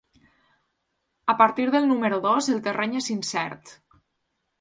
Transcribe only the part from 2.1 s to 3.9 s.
dos el terreny és incert.